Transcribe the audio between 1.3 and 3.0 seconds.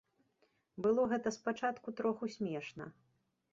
спачатку троху смешна.